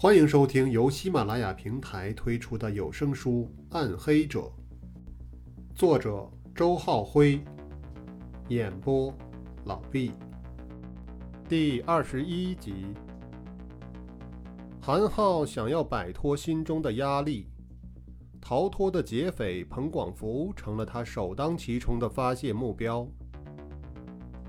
[0.00, 4.42] 欢迎收听由喜马拉雅平台推出的有声书《暗黑者》，
[5.74, 6.24] 作者
[6.54, 7.40] 周浩辉，
[8.46, 9.12] 演播
[9.64, 10.12] 老毕。
[11.48, 12.94] 第二十一集，
[14.80, 17.48] 韩浩想要摆脱心中的压力，
[18.40, 23.04] 逃脱的劫匪彭广福成了他首当其冲的发泄目标。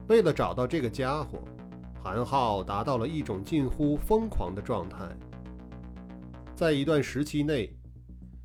[0.10, 1.40] 为了找到这个家伙，
[2.04, 5.10] 韩浩达到了一种近乎疯狂的状态。
[6.60, 7.74] 在一段时期内，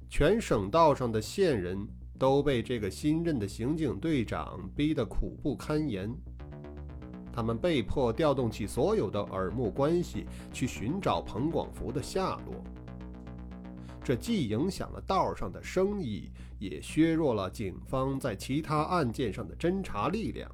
[0.09, 1.77] 全省道上的线人
[2.16, 6.09] 都被这个新任的刑警队长逼得苦不堪言。
[7.32, 12.62] 他们被迫调动起所有的耳目关系去寻找彭广福的下落。
[14.05, 20.48] 这既影响了道上的生意，也削弱了警方在其他案件上的侦查力量。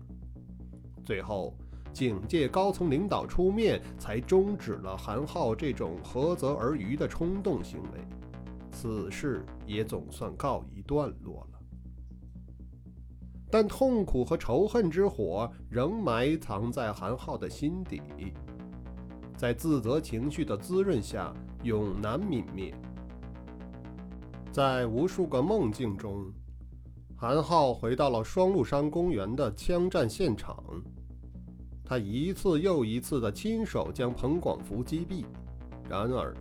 [1.05, 1.55] 最后。
[1.93, 8.01] 警界高层领导出面，才终止了韩浩这种涸泽而渔的冲动行为，
[8.71, 11.59] 此事也总算告一段落了。
[13.51, 18.01] 但痛苦和仇恨之火仍埋藏在韩浩的心底，
[19.37, 22.73] 在自责情绪的滋润下，永难泯灭。
[24.53, 26.33] 在无数个梦境中，
[27.17, 30.63] 韩浩回到了双鹿山公园的枪战现场。
[31.91, 35.25] 他一次又一次地亲手将彭广福击毙，
[35.89, 36.33] 然而，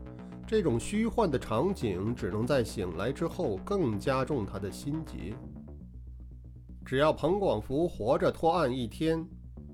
[0.46, 5.34] 这种虚幻的场景只能在醒来之后更加重他的心结。
[6.86, 9.28] 只要彭广福活着脱案一天，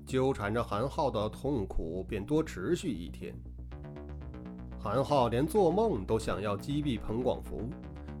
[0.06, 3.34] 纠缠着韩浩的痛苦便多持续一天。
[4.78, 7.68] 韩浩连做梦都想要击毙彭广福，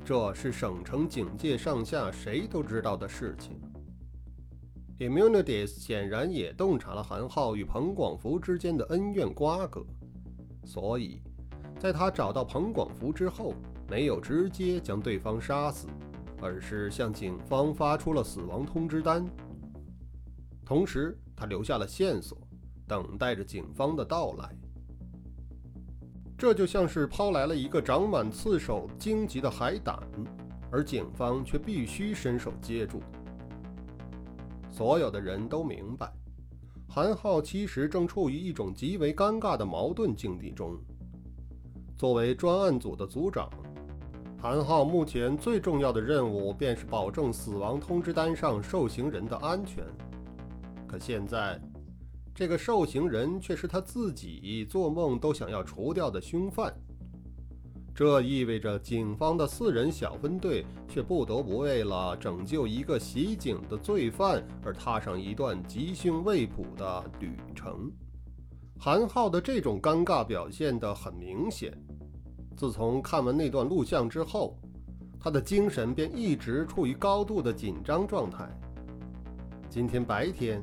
[0.04, 3.58] 这是省城警界上下谁都知道的事情。
[4.98, 9.84] Immunitis 显然也洞察了韩浩与彭广福之间的恩怨瓜葛，
[10.64, 11.20] 所以，
[11.78, 13.54] 在他找到彭广福之后，
[13.90, 15.86] 没有直接将对方杀死，
[16.40, 19.26] 而是向警方发出了死亡通知单。
[20.64, 22.38] 同时，他留下了线索，
[22.86, 24.50] 等待着警方的到来。
[26.38, 29.98] 这就像是抛来了一个长满刺手荆棘的海胆，
[30.70, 33.02] 而警方却必须伸手接住。
[34.76, 36.12] 所有的人都明白，
[36.86, 40.76] 韩浩其实正处于一种极为尴尬的矛盾境地中。
[41.96, 43.48] 作为专案组的组长，
[44.38, 49.82] 韩浩目前最重要的任务便是保证死亡通知单上受刑人的安全。
[50.86, 51.58] 可现在，
[52.34, 56.70] 这个受刑人却是他自己做梦都想要除掉的凶犯。
[57.96, 67.90] 这意味着警方的四人小分队却不得不为了拯救一个袭警的罪犯而踏上一段吉凶未卜的旅程。
[68.78, 71.72] 韩浩的这种尴尬表现得很明显。
[72.54, 74.58] 自从看完那段录像之后，
[75.18, 78.46] 他的精神便一直处于高度的紧张状态。
[79.70, 80.60] 今天白天，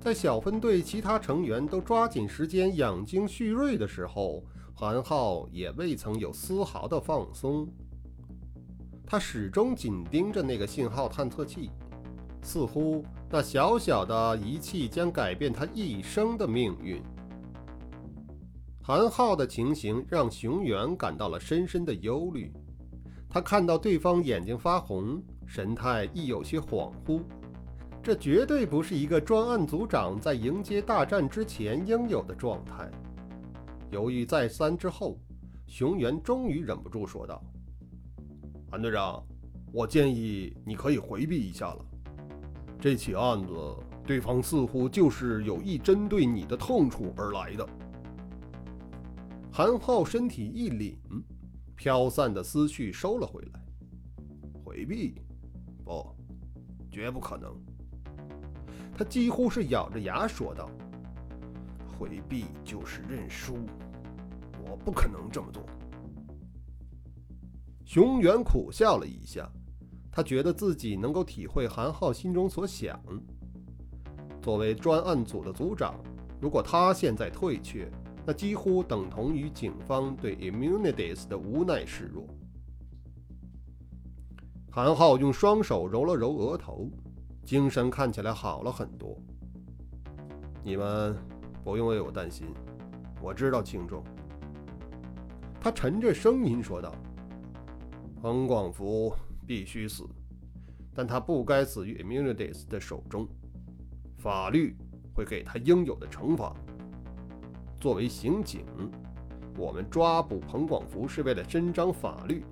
[0.00, 4.42] 在小分队其他成员都抓紧时间养精蓄锐的时候。
[4.80, 7.68] 韩浩也未曾有丝毫的放松，
[9.06, 11.70] 他始终紧盯着那个信号探测器，
[12.40, 17.02] 似乎那小小的仪器将改变他一生的命运。
[18.80, 22.50] 韩浩的情形让熊原感到了深深的忧虑，
[23.28, 27.20] 他看到对方眼睛发红，神态亦有些恍惚，
[28.02, 32.90] 这绝对不是一个专案组长在迎接大战之前应有的状态。
[33.90, 35.18] 犹豫再三之后，
[35.66, 37.42] 熊原终于忍不住说道
[38.70, 39.20] ：“韩队长，
[39.72, 41.84] 我建议你可以回避一下了。
[42.78, 43.52] 这起案子，
[44.06, 47.68] 对方似乎就是有意针对你的痛处而来的。”
[49.52, 50.96] 韩浩身体一凛，
[51.74, 53.60] 飘散的思绪收了回来。
[54.64, 55.20] 回避？
[55.84, 56.14] 不，
[56.92, 57.52] 绝不可能。
[58.96, 60.70] 他几乎是咬着牙说道。
[61.98, 63.58] 回避就是认输，
[64.70, 65.64] 我不可能这么做。
[67.84, 69.50] 熊原苦笑了一下，
[70.12, 73.00] 他觉得自己能够体会韩浩心中所想。
[74.40, 75.94] 作为专案组的组长，
[76.40, 77.90] 如果他现在退却，
[78.24, 82.24] 那几乎等同于警方对 Immunities 的无奈示弱。
[84.70, 86.88] 韩浩用双手揉了揉额头，
[87.44, 89.20] 精神看起来好了很多。
[90.62, 91.16] 你们。
[91.62, 92.46] 不用为我担心，
[93.20, 94.02] 我知道轻重。
[95.60, 96.94] 他沉着声音说道
[98.22, 99.14] ：“彭广福
[99.46, 100.04] 必须死，
[100.94, 103.28] 但他不该死于 Immunities 的手中。
[104.16, 104.74] 法律
[105.14, 106.54] 会给他应有的惩罚。
[107.78, 108.64] 作为刑警，
[109.56, 112.42] 我们抓捕彭广福是为了伸张法律，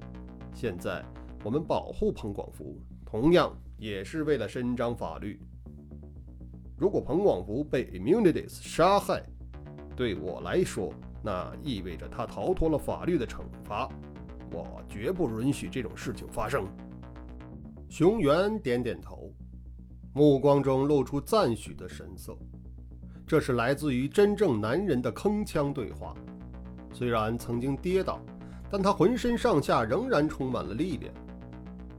[0.53, 1.03] 现在
[1.43, 5.41] 我们保护彭广福，同样也是为了伸张法律。
[6.77, 9.23] 如果彭广福被 Immunities 杀害，
[9.97, 10.93] 对我来说，
[11.23, 13.89] 那意味着他逃脱了法律的惩罚。
[14.51, 16.67] 我绝不允许这种事情发生。
[17.89, 19.33] 熊原点点头，
[20.13, 22.37] 目光中露出赞许的神色。
[23.27, 26.15] 这是来自于真正男人的铿锵对话。
[26.95, 28.21] 虽然曾经跌倒，
[28.71, 31.13] 但他浑身上下仍然充满了力量。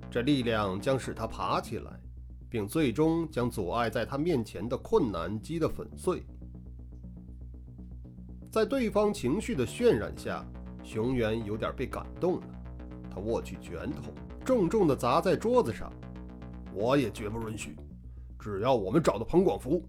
[0.09, 1.91] 这力量将使他爬起来，
[2.49, 6.25] 并最终将阻碍在他面前的困难击得粉碎。
[8.51, 10.43] 在对方情绪的渲染下，
[10.83, 12.47] 熊原有点被感动了。
[13.11, 14.11] 他握起拳头，
[14.43, 15.91] 重重地砸在桌子上。
[16.73, 17.75] 我也绝不允许！
[18.39, 19.83] 只要我们找到彭广福，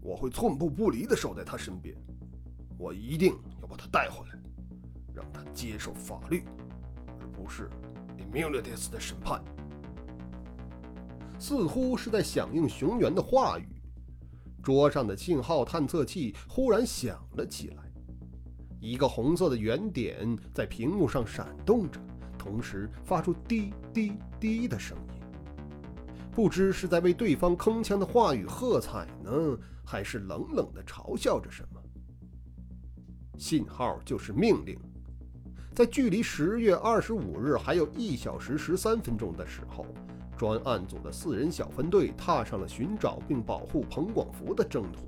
[0.00, 1.94] 我会寸步不离地守在他身边。
[2.78, 4.38] 我一定要把他带回来，
[5.14, 6.44] 让他接受法律，
[7.20, 7.68] 而不是
[8.18, 9.42] Immunities 的审判。
[11.38, 13.68] 似乎是在响应熊原的话语，
[14.62, 17.85] 桌上的信号探测器忽然响了起来。
[18.78, 22.00] 一个红色的圆点在屏幕上闪动着，
[22.36, 25.20] 同时发出滴滴滴的声音。
[26.30, 31.80] 不知是在为对方铿锵的话语喝彩呢，还是冷冷地嘲笑着什么？
[33.38, 34.78] 信号就是命令。
[35.74, 39.86] 在距离十月二十五日还有一小时十三分钟的时候，
[40.36, 45.06] 专案组的四人小分队踏上了寻找并保护彭广福的征途。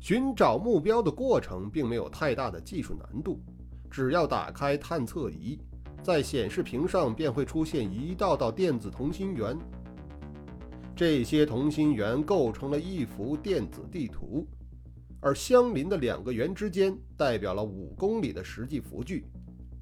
[0.00, 3.38] 寻找目标的过程并没有太大的技术难度，
[3.90, 5.58] 只要打开探测仪，
[6.02, 9.56] 在显示屏上便会出现一道道电子同心圆。
[10.96, 14.46] 这些同心圆构成了一幅电子地图，
[15.20, 19.26] 而相邻的两个圆之间代表了五公里的实际幅距。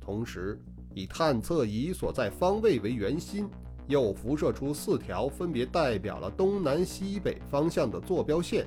[0.00, 0.60] 同时，
[0.94, 3.48] 以探测仪所在方位为圆心，
[3.86, 8.66] 又辐射出四条分别代表了东南西北方向的坐标线。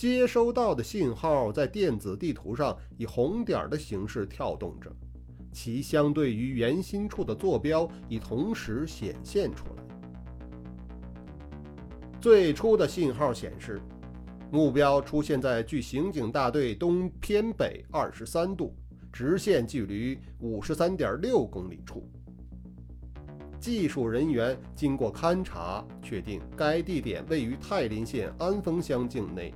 [0.00, 4.90] 接收到的信号在电子地图上以红点的形式跳动着，
[5.52, 9.82] 其相对于圆心处的坐标已同时显现出来。
[12.18, 13.78] 最初的信号显示，
[14.50, 18.74] 目标出现在距刑警大队东偏北二十三度，
[19.12, 22.08] 直线距离五十三点六公里处。
[23.58, 29.52] 技术人员经过勘查，确定该地点位于泰林县安丰乡境内。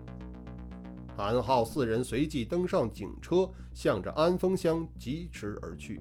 [1.16, 6.00] 韩浩四人随即登上警车，向着安丰乡疾驰而去。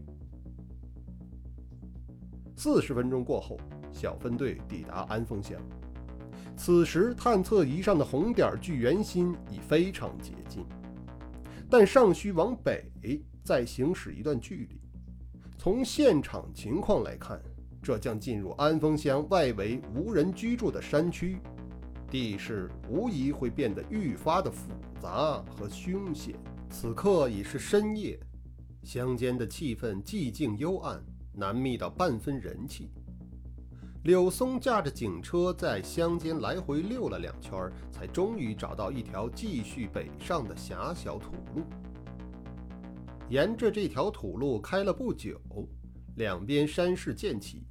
[2.56, 3.60] 四十分钟过后，
[3.92, 5.62] 小分队抵达安丰乡。
[6.57, 10.65] 此时，探测仪上的红点距圆心已非常接近，
[11.69, 12.89] 但尚需往北
[13.44, 14.80] 再行驶一段距离。
[15.57, 17.39] 从现场情况来看，
[17.81, 21.38] 这将进入安丰乡外围无人居住的山区。
[22.13, 24.69] 地势无疑会变得愈发的复
[25.01, 26.36] 杂和凶险。
[26.69, 28.19] 此刻已是深夜，
[28.83, 32.92] 乡间的气氛寂静幽暗，难觅到半分人气。
[34.04, 41.63] 柳松驾着警车在乡间来回溜了两圈，才终于找到一条继续北上的狭小土路。
[43.27, 45.42] 沿着这条土路开了不久，
[46.18, 47.64] 两边山势渐起，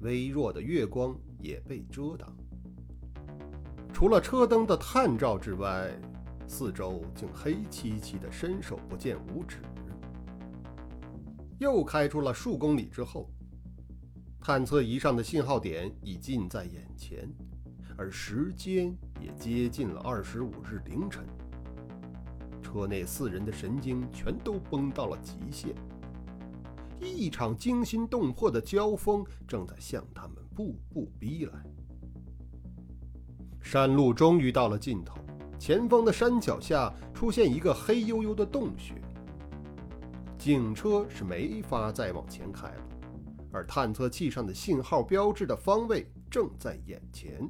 [0.00, 2.36] 微弱的月光也被遮挡。
[4.00, 5.94] 除了车灯的探照之外，
[6.48, 9.58] 四周竟黑漆漆的，伸手不见五指。
[11.58, 13.28] 又开出了数公里之后，
[14.40, 17.30] 探测仪上的信号点已近在眼前，
[17.94, 21.22] 而时间也接近了二十五日凌晨。
[22.62, 25.74] 车内四人的神经全都绷到了极限，
[27.02, 31.52] 一场惊心动魄的交锋正在向他们步步逼来。
[33.60, 35.16] 山路终于到了尽头，
[35.58, 38.94] 前方的山脚下出现一个黑黝黝的洞穴。
[40.38, 42.82] 警车是没法再往前开了，
[43.52, 47.48] 而探测器上的信号标志的方位正在眼前。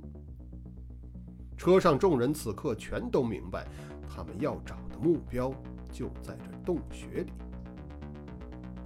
[1.57, 3.67] 车上众人此刻全都明白，
[4.09, 5.55] 他们要找的目标
[5.93, 7.33] 就在这洞穴里。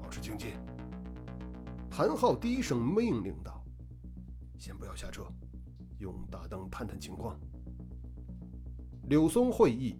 [0.02, 0.52] 保持警戒，
[1.90, 3.64] 韩浩低声命令道
[4.58, 5.24] ：“先不要下车。”
[6.04, 7.34] 用大灯探探情况。
[9.08, 9.96] 柳松会意，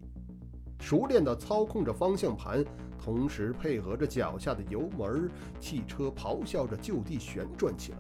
[0.78, 2.62] 熟练地操控着方向盘，
[2.98, 7.98] 同时配合着脚下的油门，汽车咆哮着就地旋转起来。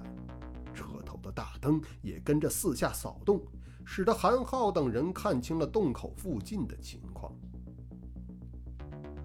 [0.74, 3.40] 车头的大灯也跟着四下扫动，
[3.86, 7.32] 使得韩浩等人看清了洞口附近的情况。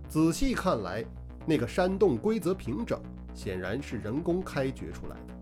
[0.07, 1.03] 仔细看来，
[1.45, 2.97] 那个山洞规则平整，
[3.33, 5.38] 显然是人工开掘出来的。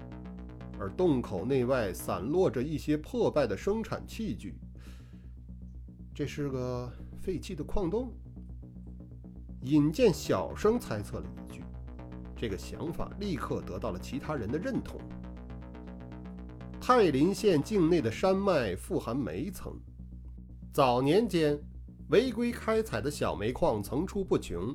[0.79, 4.55] 而洞口内外散落着一些破败的生产器具，
[6.13, 6.91] 这是个
[7.22, 8.12] 废弃的矿洞。
[9.62, 11.62] 尹健小声猜测了一句，
[12.36, 15.00] 这个想法立刻得到了其他人的认同。
[16.79, 19.74] 泰林县境内的山脉富含煤层，
[20.72, 21.60] 早年间
[22.10, 24.74] 违规开采的小煤矿层出不穷，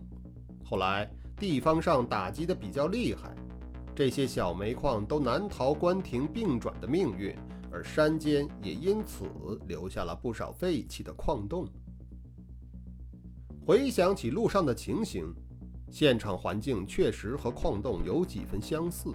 [0.65, 3.35] 后来地方上打击的比较厉害。
[3.95, 7.37] 这些小煤矿都难逃关停并转的命运，
[7.71, 9.25] 而山间也因此
[9.69, 11.69] 留下了不少废弃的矿洞。
[13.67, 15.33] 回想起路上的情形，
[15.91, 19.11] 现场环境确实和矿洞有几分相似。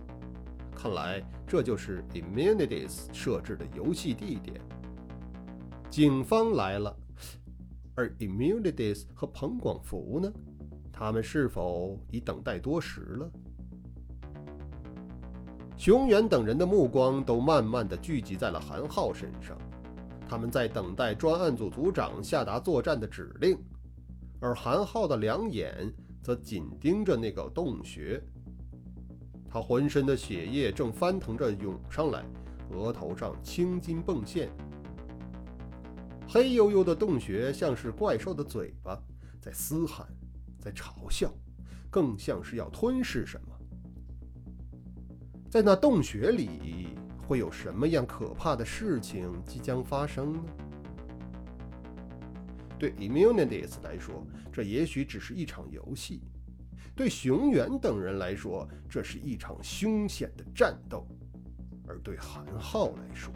[0.76, 4.62] 看来这就是 Immunities 设置的游戏地点。
[5.90, 6.96] 警方来了，
[7.96, 10.32] 而 Immunities 和彭广福呢？
[10.94, 13.32] 他们是否已等待多时了？
[15.78, 19.56] 熊原等人的目光都慢慢地聚集在了韩浩身上，
[20.28, 23.56] 他们在等待专案组组长下达作战的指令，
[24.40, 25.94] 而韩浩的两眼
[26.24, 28.20] 则紧盯着那个洞穴。
[29.48, 32.26] 他浑身的血液正翻腾着涌上来，
[32.72, 34.50] 额头上青筋迸现，
[36.28, 39.00] 黑黝黝的洞穴像是怪兽的嘴巴，
[39.40, 40.08] 在嘶喊，
[40.60, 41.32] 在嘲笑，
[41.90, 43.57] 更像是要吞噬什么。
[45.50, 46.90] 在那洞穴里，
[47.26, 50.40] 会有什么样可怕的事情即将发生呢？
[52.78, 56.20] 对 Immunities 来说，这也许只是一场游戏；
[56.96, 61.08] 对熊原等人来说，这是一场凶险的战斗；
[61.88, 63.34] 而对韩浩来说，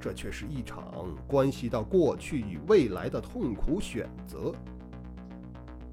[0.00, 4.52] 这却是一场关系到过去与未来的痛苦选择。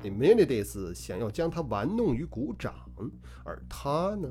[0.04, 2.74] Immunities 想要将他玩弄于股掌，
[3.46, 4.28] 而他呢？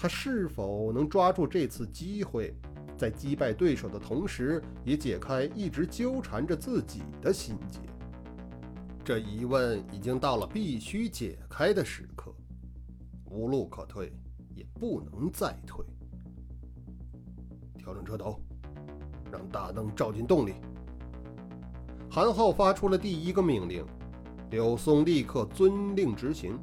[0.00, 2.54] 他是否能抓住这次机会，
[2.96, 7.80] 在击败对手的同时，也解开一直纠缠着自己的心结？
[9.04, 12.32] 这疑问已经到了必须解开的时刻，
[13.24, 14.12] 无路可退，
[14.54, 15.84] 也不能再退。
[17.76, 18.40] 调整车头，
[19.32, 20.54] 让大灯照进洞里。
[22.08, 23.84] 韩浩发出了第一个命令，
[24.50, 26.56] 柳松立刻遵令执行。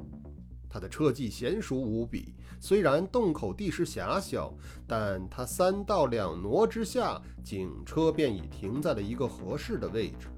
[0.70, 2.34] 他的车技娴熟无比。
[2.58, 4.52] 虽然洞口地势狭小，
[4.86, 10.28] 但他三到两挪之下，警车便已停在了一个合适的位置。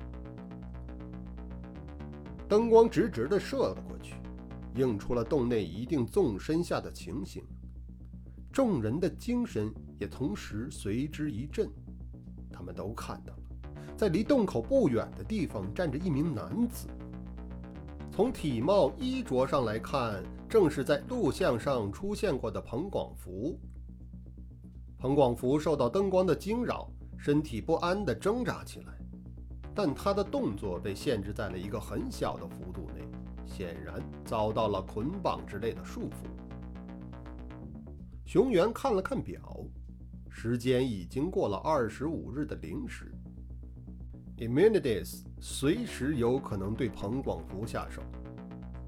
[2.49, 4.15] 灯光直直地射了过去，
[4.75, 7.43] 映出了洞内一定纵深下的情形。
[8.51, 11.71] 众人的精神也同时随之一振，
[12.51, 13.43] 他们都看到了，
[13.97, 16.89] 在离洞口不远的地方站着一名男子。
[18.19, 23.57] 从体貌衣着上来看，正是在录像上出现过的彭广福。
[24.99, 28.87] 彭广福受到灯光的惊扰，身体不安地挣扎起来，
[29.73, 33.09] 但他的动作被限制在了一个很小的幅度内，
[33.47, 36.27] 显然遭到了捆绑之类的束缚。
[38.27, 39.65] 熊原看了看表，
[40.29, 43.15] 时间已经过了二十五日的零时。
[44.39, 48.03] Immunities 随时有可能对彭广福下手。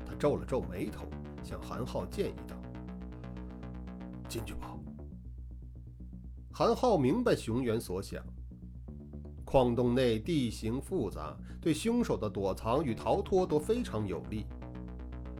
[0.05, 1.07] 他皱了皱眉头，
[1.43, 2.57] 向韩浩建议道
[4.29, 4.77] ：“进去吧。”
[6.53, 8.23] 韩浩明白熊原所想。
[9.45, 14.47] 矿洞内地形复杂，对凶手的躲藏与逃脱都非常有利。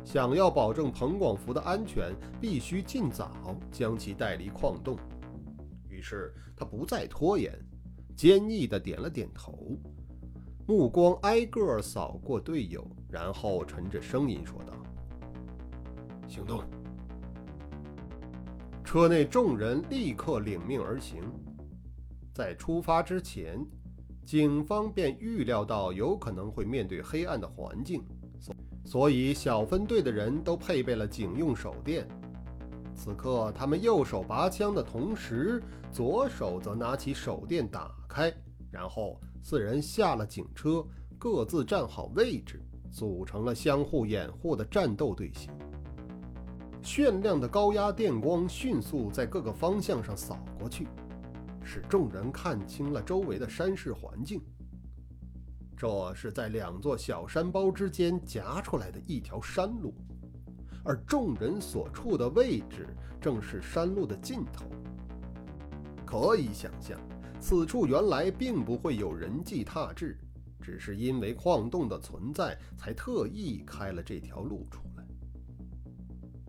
[0.05, 4.97] 想要保证彭广福的安全，必须尽早将其带离矿洞。
[5.89, 7.57] 于是他不再拖延，
[8.17, 9.77] 坚毅地点了点头。
[10.71, 14.73] 目光挨个扫过队友，然后沉着声音说道
[16.31, 16.63] ：“行动！”
[18.85, 21.25] 车内众人立刻领命而行。
[22.33, 23.59] 在出发之前，
[24.25, 28.05] 警方便预料到有可能会面对黑暗的环境，
[28.85, 32.07] 所以小分队的人都配备了警用手电。
[32.95, 35.61] 此刻，他们右手拔枪的同时，
[35.91, 38.33] 左手则拿起手电打开，
[38.71, 39.21] 然后。
[39.43, 40.85] 四人下了警车，
[41.19, 45.51] 各自站好位置，组成了相互掩护的战斗队形。
[46.83, 50.89] 炫亮的高压电光迅速在各个方向上扫过去，
[51.63, 54.41] 使众人看清了周围的山势环境。
[55.77, 59.95] 这是在两座小山包之间夹出来的一条山路，
[60.85, 62.87] 而众人所处的位置
[63.21, 64.67] 正是山路的尽头。
[66.05, 67.01] 可以想象。
[67.41, 70.19] 此处原来并不会有人迹踏至，
[70.61, 75.05] 只是因为矿洞的存在，才特意开了这条路出来。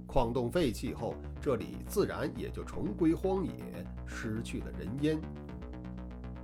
[0.05, 3.51] 矿洞废弃后，这里自然也就重归荒野，
[4.05, 5.19] 失去了人烟。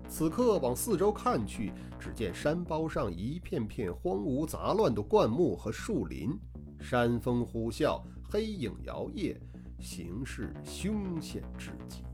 [0.07, 6.31] 此刻往四周看去，只见山包上一片片荒芜杂乱的灌木和树林，
[6.79, 9.35] 山风呼啸，黑影摇曳，
[9.81, 12.06] 形势凶险至极。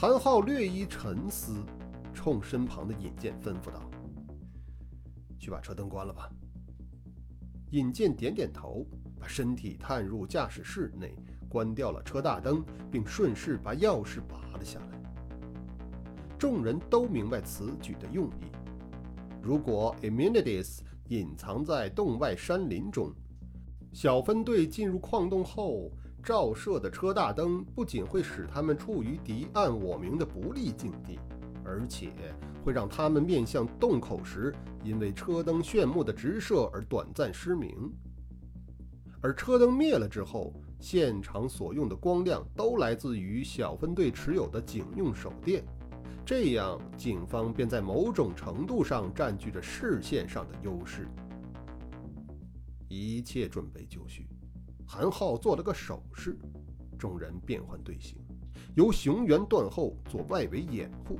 [0.00, 1.62] 韩浩略一沉思，
[2.14, 3.82] 冲身旁的尹健吩咐道
[5.38, 6.26] ：“去把车灯关了吧。”
[7.72, 8.86] 尹健点点头，
[9.20, 11.14] 把身体探入驾驶室内，
[11.50, 14.98] 关掉了车大灯，并顺势把钥匙拔了下来。
[16.38, 18.50] 众人都明白此举的用意。
[19.42, 20.78] 如果 Immunities
[21.08, 23.12] 隐藏在洞外山林中，
[23.92, 31.18] 小分队进入矿洞后照射的车大灯不仅会使他们处于敌暗我明的不利境地，
[31.64, 32.10] 而且
[32.64, 37.92] 会让他们面向洞口时因为车灯炫目的直射而短暂失明。
[39.22, 45.62] 而车灯灭了之后，现场所用的光亮都来自于小分队持有的警用手电。
[46.24, 51.08] 这样，警方便在某种程度上占据着视线上的优势。
[52.88, 54.26] 一切准备就绪，
[54.92, 56.36] 韩浩做了个手势，
[56.98, 58.18] 众人变换队形，
[58.74, 61.16] 由熊原断后做外围掩护，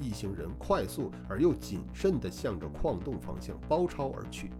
[0.00, 4.52] 一行人快速而又谨慎地向着矿洞方向包抄而去。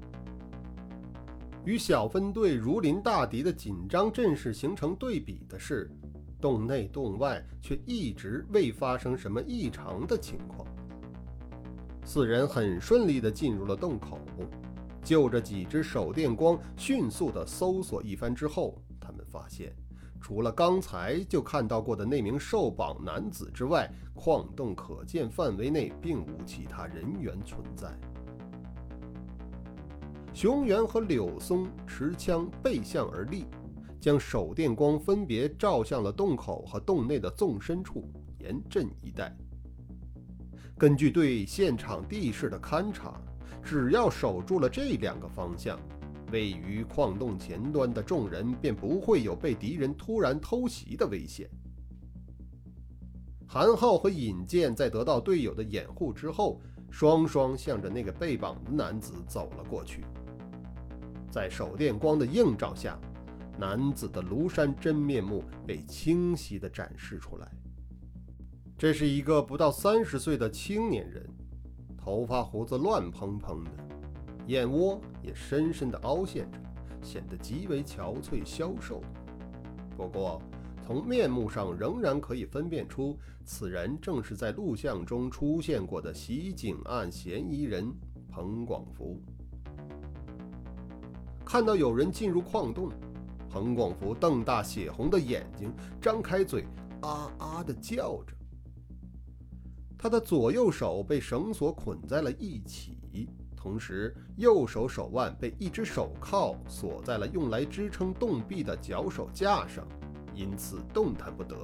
[1.65, 5.89] 与小分队如临大敌的紧张阵势形成对比的是。
[6.41, 10.67] 洞内洞外却一直未发生什么异常的情况。
[12.03, 14.19] 四人很顺利地进入了洞口，
[15.03, 19.75] 就着几只手电光迅速地搜索一番之后，他们发现，
[20.21, 27.99] 除了刚才就看到过的那名受绑男子之外，矿洞可见范围内并无其他人员存在。
[30.33, 33.47] 熊原和柳松持枪背向而立。
[34.01, 39.37] 将手电光分别照向了洞口和洞内的纵深处，严阵以待。
[40.79, 43.21] 根据对现场地势的勘察，
[43.63, 45.79] 只要守住了这两个方向，
[46.33, 51.49] 位于矿洞前端的众人便不会有被敌人突然偷袭的危险。
[53.47, 60.05] 韩浩和尹健在得到队友的掩护之后，双双向着那个被绑的男子走了过去。
[61.31, 62.99] 在手电光的映照下。
[63.59, 67.47] 男子的庐山真面目被清晰地展示出来。
[68.79, 71.29] 这是一个不到三十岁的青年人，
[72.03, 73.71] 头发胡子乱蓬蓬的，
[74.47, 76.59] 眼窝也深深的凹陷着，
[77.03, 79.03] 显得极为憔悴消瘦。
[79.97, 80.41] 不过，
[80.87, 87.93] 从面目上仍然可以分辨出，此人正是在录像中出现过的袭警案嫌疑人
[88.29, 89.21] 彭广福。
[91.45, 92.91] 看到有人进入矿洞。
[93.53, 96.65] 彭广福瞪大血红的眼睛，张开嘴，
[97.01, 98.40] 啊啊的叫着。
[100.03, 109.87] 他的左右手被绳索捆在了一起，同时右手手腕被一只手铐锁在了用来支撑洞壁的脚手架上，
[110.33, 111.55] 因此动弹不得。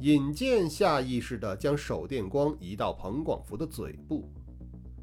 [0.00, 4.32] 尹健下意识地将手电光移到彭广福的嘴部。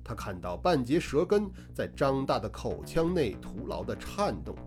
[0.04, 4.62] 他看到半截舌根在张大的口腔内徒劳地颤动着，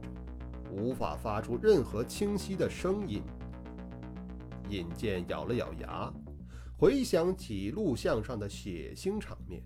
[0.71, 3.25] 无法发出任何清晰的声音。
[4.69, 6.13] 尹健咬了咬牙，
[6.81, 9.61] 回想起录像上的血腥场面。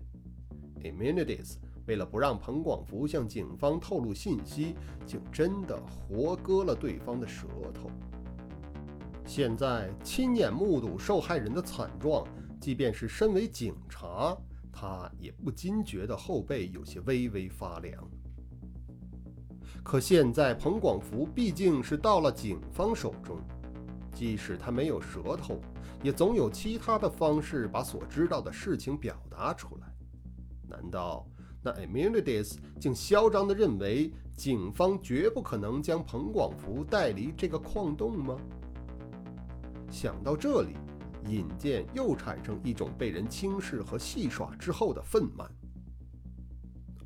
[0.81, 7.91] Immunities 为了不让彭广福向警方透露信息，竟真的活割了对方的舌头。
[9.27, 12.27] 现在亲眼目睹受害人的惨状，
[12.59, 14.35] 即便是身为警察。
[14.71, 18.09] 他也不禁觉得后背有些微微发凉。
[19.83, 23.37] 可现在彭广福毕竟是到了警方手中，
[24.13, 25.59] 即使他没有舌头，
[26.01, 29.87] 也总有其他的方式把所知道的事情表达出来。
[30.67, 31.27] 难道
[31.61, 38.37] 那 Immunities 竟嚣张地认为警方绝不可能将彭广福带离这个矿洞吗？
[39.89, 40.75] 想到这里。
[41.29, 45.47] 尹健又产生一种被人轻视和戏耍之后的愤懑，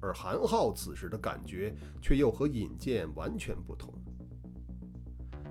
[0.02, 3.93] 而韩浩此时的感觉却又和尹健完全不同。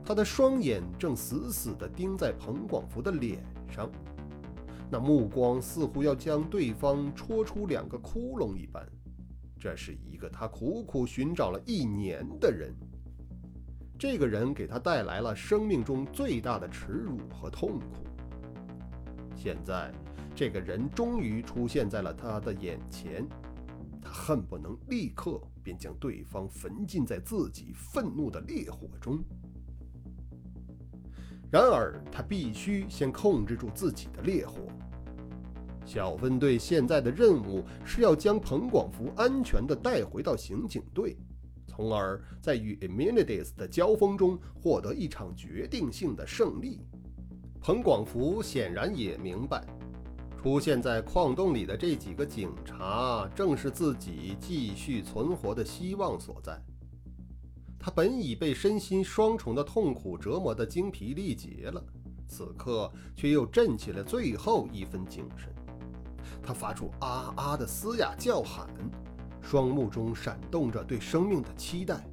[0.06, 3.90] 他的双眼正死死地盯在彭广福的脸上，
[4.88, 8.86] 那目光似乎要将对方戳出两个窟窿一般。
[9.58, 12.72] 这是一个他苦苦寻找了一年的人，
[13.98, 18.06] 这个人给他带来了生命中最大的耻辱和痛苦。
[19.34, 19.92] 现在
[20.36, 23.26] 这个人终于出现在了他的眼前，
[24.00, 29.18] 他恨不能立刻便将对方焚尽在自己愤怒的烈火中。
[31.50, 34.54] 然而，他必须先控制住自己的烈火。
[35.84, 41.16] 小分队现在的任务是要将彭广福安全地带回到刑警队，
[41.68, 46.80] 从而在与 Emilides 的交锋中获得一场决定性的胜利。
[47.60, 49.64] 彭广福显然也明白，
[50.42, 56.60] 出现在矿洞里的这几个警察正是自己继续存活的希望所在。
[57.86, 61.80] 他本已被身心双重的痛苦折磨得精疲力竭了，
[62.26, 65.54] 此刻却又振起了最后一分精神。
[66.42, 68.68] 他发出“啊啊”的嘶哑叫喊，
[69.40, 72.04] 双目中闪动着对生命的期待。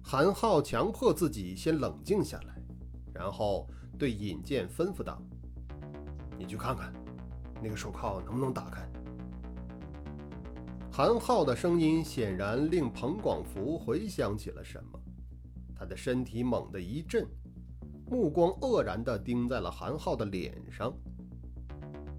[0.00, 2.54] 韩浩强迫自己先冷静下来，
[3.12, 5.20] 然后对尹健吩咐道
[6.38, 6.92] ：“你去看看，
[7.60, 8.88] 那个手铐能不能打开。”
[10.96, 15.00] 韩浩的声音显然令彭广福回想起了什么，
[15.74, 17.26] 他的身体猛地一震，
[18.06, 20.94] 目光愕然地盯在了韩浩的脸上。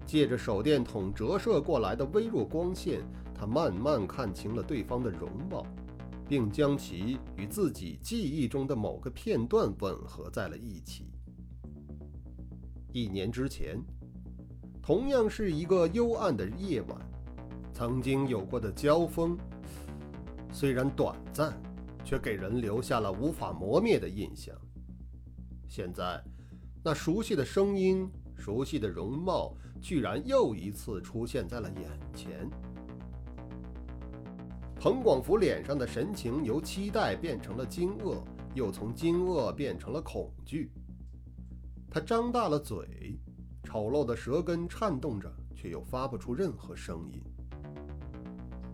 [0.04, 3.00] 借着手电筒折射过来的微弱光线，
[3.34, 5.66] 他慢慢看清了对方的容貌，
[6.28, 11.06] 并将其与自己记忆中的某个片段吻合在了一起。
[12.92, 13.82] 一年之前，
[14.82, 17.00] 同样是一个幽暗的夜晚，
[17.76, 19.36] 曾经有过的交锋，
[20.50, 21.52] 虽然短暂，
[22.02, 24.56] 却给人留下了无法磨灭的印象。
[25.68, 26.24] 现在，
[26.82, 29.54] 那熟悉的声音，熟悉的容貌。
[29.78, 32.48] 居然又一次出现在了眼前。
[34.80, 40.72] 彭广福脸上的神情由期待变成了惊愕，又从惊愕变成了恐惧。
[41.90, 43.20] 他张大了嘴，
[43.64, 47.22] 丑陋的舌根颤动着，却又发不出任何声音。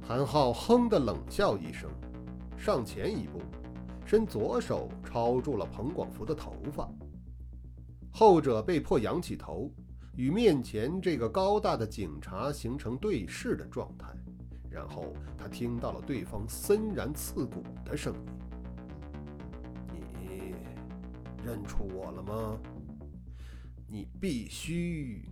[0.03, 1.88] 韩浩哼的冷笑一声，
[2.59, 3.41] 上前一步，
[4.05, 6.91] 伸左手抄住了彭广福的头发。
[8.11, 9.71] 后者被迫仰起头。
[10.15, 14.09] 与面前这个高大的警察形成对视的状态，
[14.69, 18.21] 然后他听到了对方森然刺骨的声音
[19.91, 20.55] ：“你
[21.43, 22.59] 认出我了吗？
[23.88, 25.31] 你必须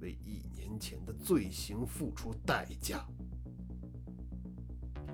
[0.00, 3.04] 为一年前的罪行付出代价。”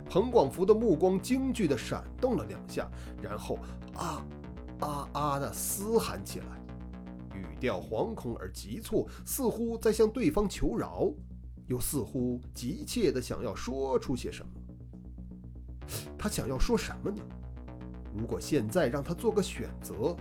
[0.08, 2.88] 彭广福的目光惊惧地闪动了两下，
[3.20, 3.58] 然后
[3.94, 4.24] 啊
[4.80, 6.46] 啊啊的嘶喊起来。
[7.34, 11.12] 语调惶恐而急促，似乎在向对方求饶，
[11.66, 14.52] 又似乎急切地想要说出些什么。
[16.16, 17.22] 他想要说什么呢？
[18.14, 20.16] 如果现在让他做个选择，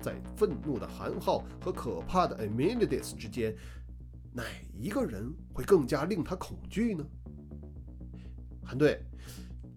[0.00, 3.56] 在愤怒的韩浩和可怕的 Emilides 之间，
[4.32, 7.04] 哪一个人会更加令他恐惧呢？
[8.68, 9.02] 韩队，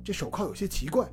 [0.04, 1.10] 这手铐有些奇怪。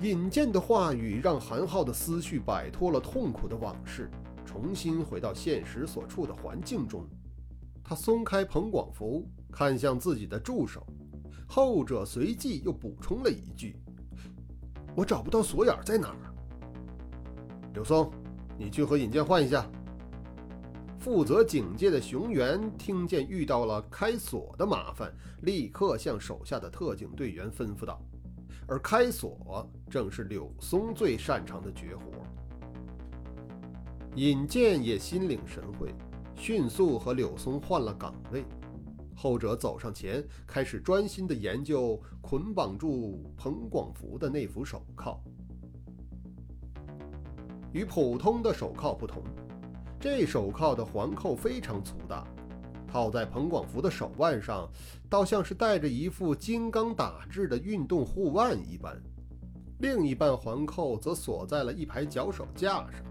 [0.00, 4.08] 尹健的话语让韩浩的思绪摆脱了痛苦的往事。
[4.46, 7.04] 重新回到现实所处的环境中，
[7.82, 10.86] 他松开彭广福，看向自己的助手，
[11.48, 13.76] 后者随即又补充了一句
[14.94, 16.34] ：“我找不到锁眼在哪儿。”
[17.74, 18.08] 柳松，
[18.56, 19.68] 你去和尹健换一下。
[21.00, 25.10] 负责警戒的熊原听见遇到了开锁的麻烦，
[25.40, 27.98] 立刻向手下的特警队员吩咐道
[28.68, 32.02] ：“而开锁正是柳松最擅长的绝活。”
[34.14, 35.94] 尹健也心领神会，
[36.34, 38.44] 迅速和柳松换了岗位。
[39.16, 45.18] 后者走上前，开始专心地研究捆绑住彭广福的那副手铐。
[47.72, 49.22] 与普通的手铐不同，
[50.00, 52.26] 这手铐的环扣非常粗大，
[52.88, 54.66] 套在彭广福的手腕上，
[55.10, 58.98] 倒像是戴着一副金刚打制的运动护腕一般。
[59.80, 63.04] 另一半环扣则锁在了一排脚手架上。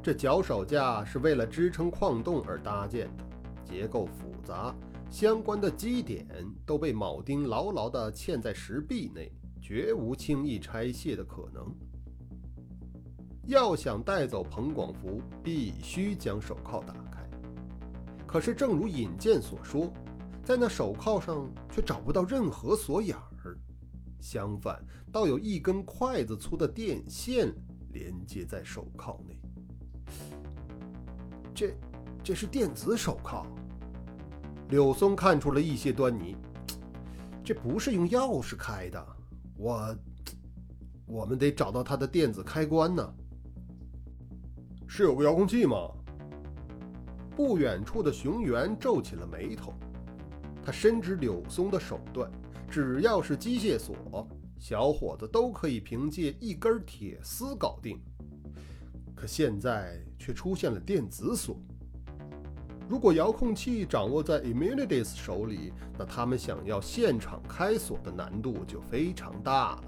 [0.00, 3.24] 这脚手架是为了支撑矿洞而搭建的，
[3.64, 4.72] 结构复杂，
[5.10, 6.26] 相关的基点
[6.64, 11.74] 都被铆钉牢牢地嵌在石壁内，绝无轻易拆卸的可能。
[13.46, 17.22] 要想带走彭广福，必须将手铐打开。
[18.26, 19.92] 可是，正如尹健所说，
[20.42, 23.56] 在那手铐上却找不到任何锁眼儿，
[24.20, 27.54] 相反，倒有一根筷子粗的电线
[27.92, 29.38] 连接在手铐内。
[31.54, 31.74] 这，
[32.22, 33.46] 这是电子手铐。
[34.70, 36.34] 柳松看出了一些端倪，
[37.44, 39.06] 这不是用钥匙开的。
[39.56, 39.96] 我，
[41.06, 43.14] 我们得找到它的电子开关呢。
[44.86, 45.90] 是有个遥控器吗？
[47.36, 49.72] 不远处的熊原皱起了眉头，
[50.62, 52.30] 他深知柳松的手段，
[52.70, 58.00] 只要是机械锁，小伙子都可以凭借一根铁丝搞定。
[59.14, 61.56] 可现在却出现了电子锁。
[62.88, 69.84] 如果遥控器掌握在 Immunities 手里，那他们想要现场开锁的难度就非常大了。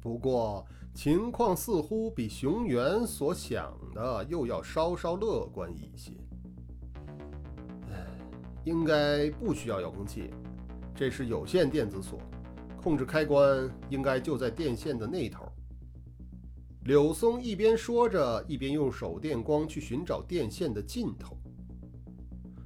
[0.00, 6.12] 不过，情况似乎比熊原所想的又要稍稍乐观一些。
[7.90, 8.06] 唉，
[8.64, 10.30] 应该不需要遥控器，
[10.94, 12.20] 这是有线电子锁，
[12.80, 15.44] 控制开关应该就在电线的那头。
[16.84, 21.36] 柳松一边说着，一边用手电光去寻找电线的尽头。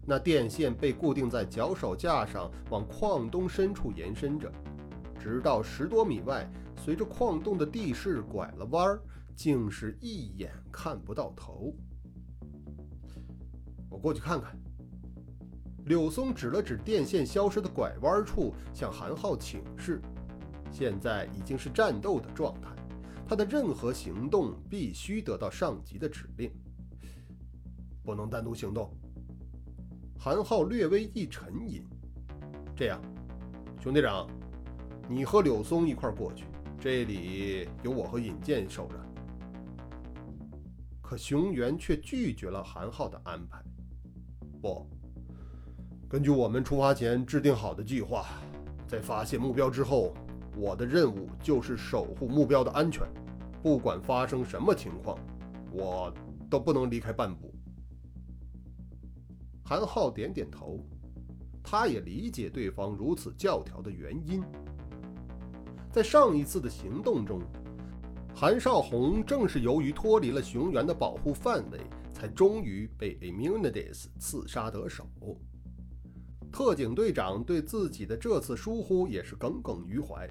[0.04, 4.50] 那电线被固定在脚手架上，往矿洞深处延伸着，
[5.18, 6.50] 直到十多米外。
[6.76, 9.02] 随着矿洞的地势拐了弯儿，
[9.34, 11.74] 竟是一眼看不到头。
[13.88, 14.56] 我过去看看。
[15.86, 20.02] 柳松指了指电线消失的拐弯处，向韩浩请示。
[20.68, 22.70] 现在已经是战斗的状态，
[23.24, 26.50] 他的任何行动必须得到上级的指令，
[28.02, 28.90] 不能单独行动。
[30.18, 31.84] 韩浩略微一沉吟，
[32.74, 33.00] 这样，
[33.80, 34.28] 熊队长，
[35.08, 36.46] 你和柳松一块过去。
[36.88, 38.94] 这里有我和尹健守着，
[41.03, 43.61] 可熊原却拒绝了韩浩的安排。
[44.62, 44.87] 不，
[46.09, 48.27] 根据我们出发前制定好的计划，
[48.87, 50.14] 在发现目标之后，
[50.57, 53.05] 我的任务就是守护目标的安全，
[53.64, 55.18] 不管发生什么情况，
[55.72, 56.14] 我
[56.49, 57.53] 都不能离开半步。
[59.64, 60.79] 韩浩点点头，
[61.64, 64.40] 他也理解对方如此教条的原因。
[65.96, 67.40] 在上一次的行动中，
[68.35, 71.80] 韩少红正是由于脱离了熊原的保护范围，
[72.12, 75.06] 才终于被 Immunities 刺杀得手。
[76.52, 80.28] 特警队长对自己的这次疏忽也是耿耿于怀，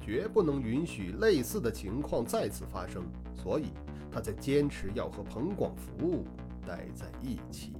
[0.00, 3.02] 绝不能允许类似的情况再次发生，
[3.34, 3.72] 所以
[4.12, 6.24] 他在坚持要和彭广福
[6.64, 7.72] 待在一起。